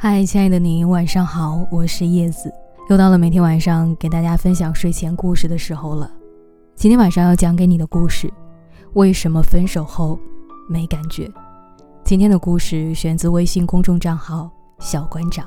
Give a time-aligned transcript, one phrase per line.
[0.00, 2.54] 嗨，亲爱的你，晚上好，我是叶子。
[2.88, 6.08] 又到了每天晚上给大家分享睡前故事的时候了。
[6.76, 8.32] 今天晚上要讲给你的故事，
[8.92, 10.16] 为什么分手后
[10.68, 11.28] 没感觉？
[12.04, 14.48] 今天的故事选自微信公众账号
[14.78, 15.44] 小馆长。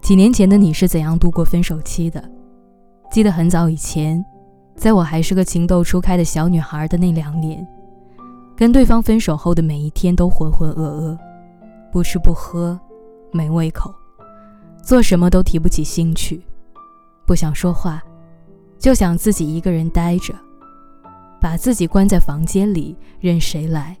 [0.00, 2.24] 几年前的你是怎样度过分手期的？
[3.10, 4.24] 记得很早以前，
[4.74, 7.68] 在我还是个情窦初开的小女孩的那两年，
[8.56, 11.18] 跟对方分手后的每一天都浑浑噩噩。
[11.94, 12.76] 不吃不喝，
[13.30, 13.94] 没胃口，
[14.82, 16.44] 做什么都提不起兴趣，
[17.24, 18.02] 不想说话，
[18.80, 20.34] 就想自己一个人待着，
[21.40, 23.96] 把自己关在房间里，任谁来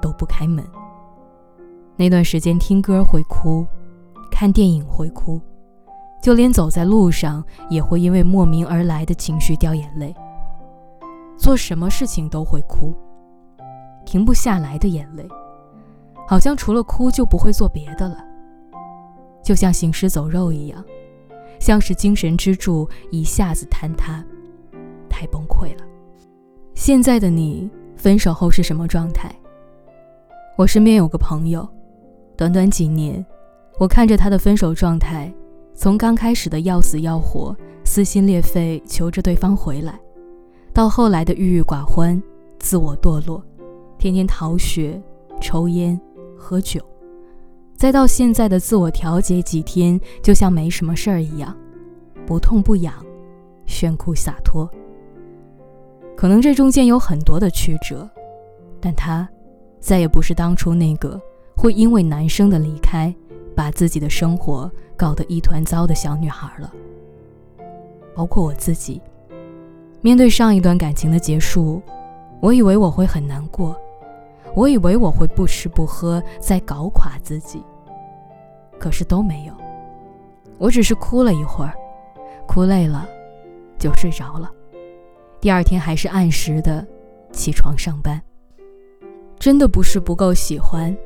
[0.00, 0.64] 都不开门。
[1.96, 3.66] 那段时间听歌会哭，
[4.30, 5.40] 看电影会哭，
[6.22, 10.14] 就连走在路上也会因为莫名而来的情绪掉眼泪。
[11.36, 12.94] 做什么事情都会哭，
[14.06, 15.28] 停不下来的眼泪。
[16.26, 18.16] 好像除了哭就不会做别的了，
[19.42, 20.82] 就像行尸走肉一样，
[21.60, 24.24] 像是精神支柱一下子坍塌，
[25.08, 25.84] 太崩溃了。
[26.74, 29.30] 现在的你分手后是什么状态？
[30.56, 31.68] 我身边有个朋友，
[32.36, 33.24] 短短几年，
[33.78, 35.32] 我看着他的分手状态，
[35.74, 40.00] 从刚开始的要死要活、撕心裂肺求着对方回来，
[40.72, 42.20] 到后来的郁郁寡欢、
[42.58, 43.42] 自我堕落，
[43.98, 45.00] 天天逃学、
[45.40, 46.00] 抽烟。
[46.44, 46.78] 喝酒，
[47.74, 51.56] 再到现在的自我调节几天，就像没什么事儿一样，
[52.26, 52.94] 不痛不痒，
[53.64, 54.68] 炫酷洒脱。
[56.14, 58.06] 可能这中间有很多的曲折，
[58.78, 59.26] 但她
[59.80, 61.18] 再也不是当初那个
[61.56, 63.12] 会因为男生的离开，
[63.56, 66.70] 把自己的生活搞得一团糟的小女孩了。
[68.14, 69.00] 包括我自己，
[70.02, 71.80] 面对上一段感情的结束，
[72.40, 73.74] 我以为我会很难过。
[74.54, 77.60] 我以为我会不吃不喝，再搞垮自己，
[78.78, 79.52] 可是都没有。
[80.58, 81.74] 我只是哭了一会儿，
[82.46, 83.04] 哭累了
[83.78, 84.48] 就睡着了。
[85.40, 86.86] 第二天还是按时的
[87.32, 88.22] 起床上班。
[89.40, 90.96] 真的不是不够喜欢，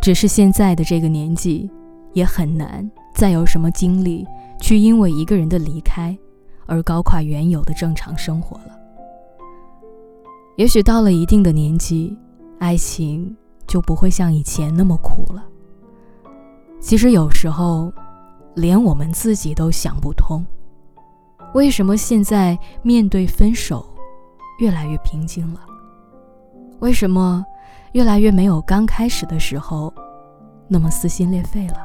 [0.00, 1.70] 只是现在的这个年纪，
[2.12, 4.26] 也很难再有什么精力
[4.60, 6.16] 去因为一个人的离开
[6.66, 8.78] 而搞垮原有的正常生活了。
[10.56, 12.14] 也许到了一定的年纪。
[12.62, 13.36] 爱情
[13.66, 15.44] 就不会像以前那么苦了。
[16.80, 17.92] 其实有时候，
[18.54, 20.46] 连我们自己都想不通，
[21.54, 23.84] 为什么现在面对分手，
[24.60, 25.60] 越来越平静了？
[26.78, 27.44] 为什么
[27.94, 29.92] 越来越没有刚开始的时候
[30.68, 31.78] 那么撕心裂肺了？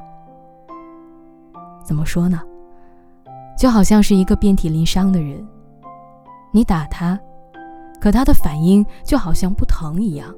[1.84, 2.40] 怎么说呢？
[3.58, 5.44] 就好像是一个遍体鳞伤的人，
[6.52, 7.20] 你打他，
[8.00, 10.32] 可他的反应就好像不疼一样。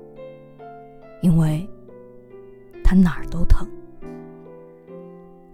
[1.22, 1.68] 因为，
[2.84, 3.68] 他哪儿都疼，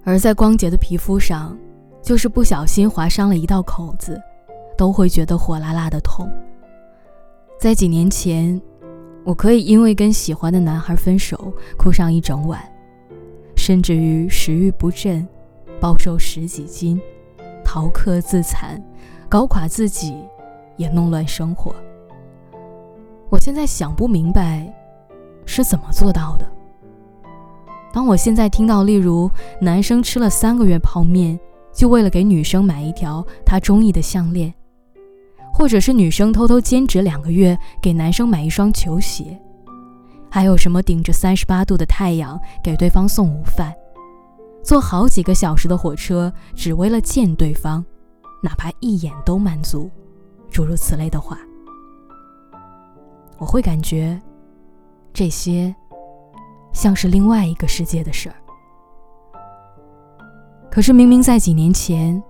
[0.03, 1.57] 而在光洁的皮肤上，
[2.01, 4.21] 就是不小心划伤了一道口子，
[4.77, 6.29] 都会觉得火辣辣的痛。
[7.57, 8.61] 在几年前，
[9.23, 12.61] 我可以因为跟喜欢的男孩分手，哭上一整晚，
[13.55, 15.27] 甚至于食欲不振，
[15.79, 17.01] 暴瘦十几斤，
[17.63, 18.79] 逃课自残，
[19.27, 20.15] 搞垮自己，
[20.77, 21.73] 也弄乱生活。
[23.29, 24.71] 我现在想不明白。
[25.45, 26.45] 是怎么做到的？
[27.93, 31.39] 当我现在听到，例如男生吃了三个月泡面，
[31.73, 34.53] 就为了给女生买一条他中意的项链，
[35.53, 39.39] 或者是女生偷偷兼职两个月给男生买一双球鞋，
[40.29, 43.73] 还有什么顶着三十八度的太阳给对方送午饭，
[44.61, 47.85] 坐好几个小时的火车只为了见对方，
[48.43, 49.89] 哪怕一眼都满足，
[50.51, 51.37] 诸如此类的话，
[53.37, 54.21] 我会感觉。
[55.15, 55.73] 这些
[56.73, 58.35] 像是另外一个世界的事儿，
[60.69, 62.21] 可是明明在几年前，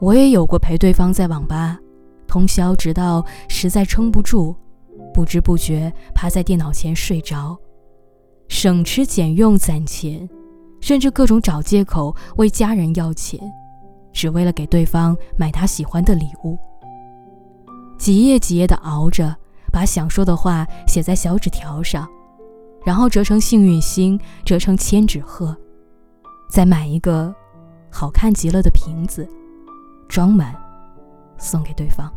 [0.00, 1.78] 我也有过陪对方在网吧
[2.28, 4.54] 通宵，直到实在撑不住，
[5.14, 7.56] 不知不觉趴在电脑前睡着，
[8.48, 10.28] 省吃俭用攒钱，
[10.82, 13.40] 甚至各种找借口为家人要钱，
[14.12, 16.58] 只为了给对方买他喜欢的礼物，
[17.96, 19.34] 几夜几夜的熬着。
[19.74, 22.08] 把想说的话写在小纸条上，
[22.84, 25.54] 然后折成幸运星，折成千纸鹤，
[26.48, 27.34] 再买一个
[27.90, 29.28] 好看极了的瓶子，
[30.08, 30.54] 装满，
[31.38, 32.08] 送给对方。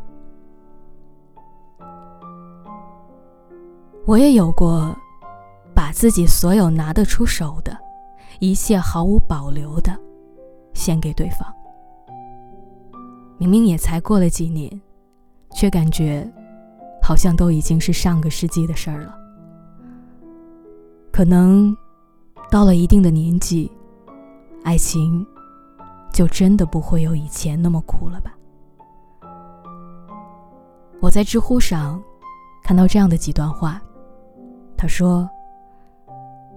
[4.06, 4.95] 我也有过，
[5.74, 7.75] 把自己所有拿得出手的，
[8.39, 10.00] 一切毫无保留的，
[10.75, 11.51] 献给对方。
[13.39, 14.80] 明明也才过了几年，
[15.56, 16.31] 却感觉。
[17.07, 19.18] 好像都已经是上个世纪的事儿了。
[21.09, 21.74] 可能
[22.51, 23.71] 到了一定的年纪，
[24.65, 25.25] 爱情
[26.12, 28.33] 就真的不会有以前那么苦了吧？
[31.00, 31.98] 我在知乎上
[32.62, 33.81] 看到这样的几段话，
[34.75, 35.30] 他说：“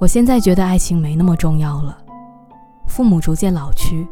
[0.00, 1.96] 我现在觉得爱情没那么重要了，
[2.88, 4.04] 父母逐渐老去，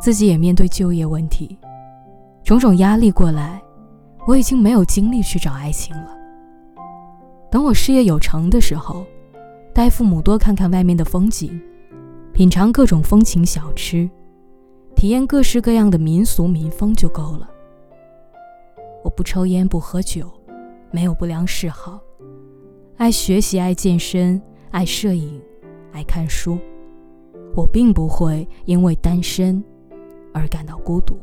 [0.00, 1.58] 自己也面对就业问题，
[2.42, 3.62] 种种压力过来，
[4.26, 6.16] 我已经没有精力去找爱情了。
[7.50, 9.04] 等我事业有成的时候。”
[9.76, 11.60] 带父母多看看外面的风景，
[12.32, 14.08] 品尝各种风情小吃，
[14.94, 17.46] 体验各式各样的民俗民风就够了。
[19.04, 20.32] 我不抽烟不喝酒，
[20.90, 22.00] 没有不良嗜好，
[22.96, 24.40] 爱学习爱健身
[24.70, 25.38] 爱摄影
[25.92, 26.58] 爱看书。
[27.54, 29.62] 我并不会因为单身
[30.32, 31.18] 而感到孤独。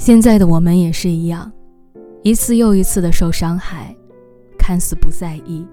[0.00, 1.52] 现在的我们也是一样，
[2.22, 3.94] 一次又一次的受伤害。
[4.58, 5.66] 看似不在意，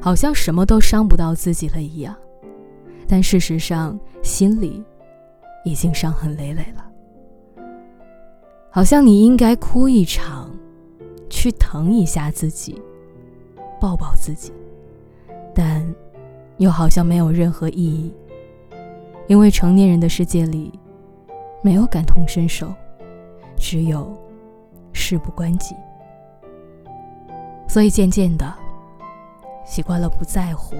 [0.00, 2.12] 好像什么都伤不到自己了一样，
[3.06, 4.82] 但事实上心里
[5.64, 6.84] 已经伤痕累累了。
[8.68, 10.50] 好像你应该哭一场，
[11.30, 12.82] 去疼一下自己，
[13.80, 14.52] 抱抱自己，
[15.54, 15.86] 但
[16.58, 18.12] 又好像没有任何意义，
[19.28, 20.72] 因为成年人的世界里
[21.62, 22.74] 没有感同身受，
[23.62, 24.12] 只有
[24.92, 25.76] 事不关己。
[27.68, 28.52] 所以渐渐的，
[29.64, 30.74] 习惯了不在乎，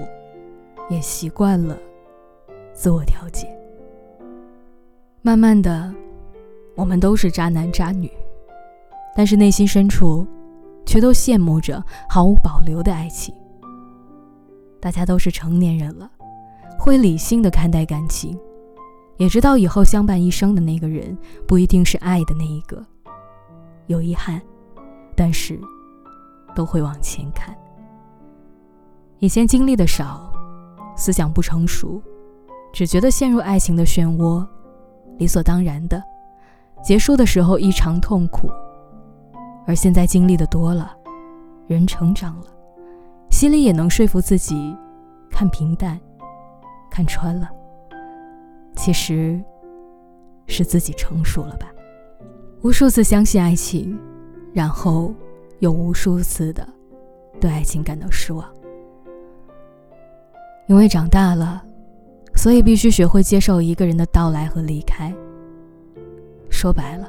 [0.90, 1.79] 也习惯了
[2.75, 3.46] 自我调节。
[5.23, 5.94] 慢慢的，
[6.75, 8.11] 我们都是渣男渣女，
[9.14, 10.26] 但是内心深处，
[10.84, 13.32] 却都羡慕着毫无保留的爱情。
[14.81, 16.11] 大家都是成年人了，
[16.81, 18.37] 会理性的看待感情，
[19.17, 21.17] 也知道以后相伴一生的那个人
[21.47, 22.85] 不一定是爱的那一个，
[23.87, 24.41] 有遗憾，
[25.17, 25.61] 但是。
[26.55, 27.56] 都会往前看。
[29.20, 30.31] 以前经历的少，
[30.94, 31.99] 思想不成熟，
[32.75, 34.47] 只觉得陷入爱情的漩涡，
[35.17, 36.05] 理所当然的，
[36.85, 38.50] 结束的时候异常痛苦。
[39.67, 40.94] 而现在经历的多了，
[41.69, 42.47] 人成长了，
[43.31, 44.76] 心里也能说服自己，
[45.31, 45.99] 看平淡，
[46.91, 47.49] 看穿了。
[48.84, 49.40] 其实，
[50.49, 51.69] 是自己成熟了吧？
[52.62, 53.96] 无数次相信爱情，
[54.52, 55.14] 然后。
[55.61, 56.69] 又无数次的
[57.40, 58.44] 对爱情感到失望，
[60.67, 61.62] 因为长大了，
[62.34, 65.14] 所以必须学会接受一个人的到来和离开。
[66.50, 67.08] 说白了，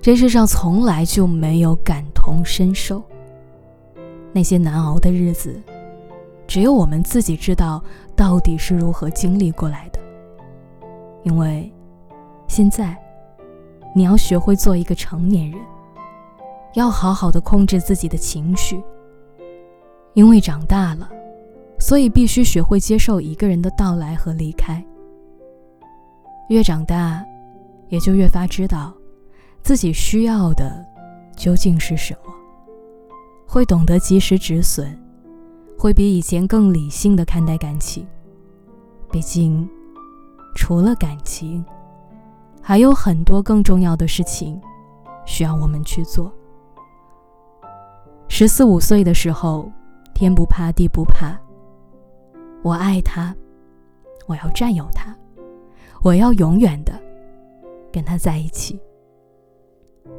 [0.00, 3.00] 这世上从来就没有感同身受。
[4.32, 5.54] 那些难熬的日子，
[6.48, 7.80] 只有我们自己知道
[8.16, 10.01] 到底是如何经历过来的。
[11.22, 11.72] 因为，
[12.48, 12.96] 现在，
[13.94, 15.60] 你要学会做一个成年人。
[16.74, 18.82] 要好好的控制自己的情绪，
[20.14, 21.06] 因为长大了，
[21.78, 24.82] 所以必须学会接受一个人的到来和离开。
[26.48, 27.22] 越长大，
[27.88, 28.90] 也就越发知道
[29.62, 30.82] 自己需要的
[31.36, 32.32] 究竟是什么，
[33.46, 34.98] 会懂得及时止损，
[35.78, 38.06] 会比以前更理性的看待感情。
[39.10, 39.68] 毕竟，
[40.54, 41.64] 除了感情，
[42.60, 44.60] 还有很多更重要的事情
[45.26, 46.32] 需要我们去做。
[48.28, 49.70] 十四五岁的时候，
[50.14, 51.38] 天不怕地不怕。
[52.62, 53.34] 我爱他，
[54.26, 55.14] 我要占有他，
[56.02, 56.92] 我要永远的
[57.92, 58.80] 跟他在一起。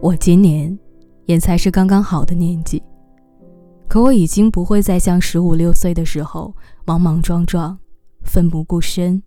[0.01, 0.77] 我今年
[1.25, 2.83] 也才是刚刚好的年纪，
[3.87, 6.53] 可我已经不会再像十五六岁的时候
[6.85, 7.77] 莽莽撞撞、
[8.23, 9.23] 奋不顾身、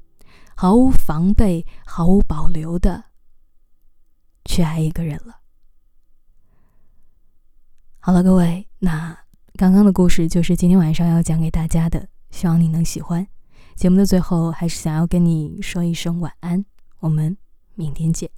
[0.59, 3.05] 毫无防备、毫无保留的
[4.47, 5.41] 去爱一个人了。
[7.99, 9.19] 好了，各位，那
[9.55, 13.27] 刚刚的故事就是今天晚上要讲给大家的，希望你能喜欢。
[13.75, 16.65] 节目的最后，还是想要跟你说一声晚安，
[17.01, 17.37] 我们
[17.75, 18.31] 明天见。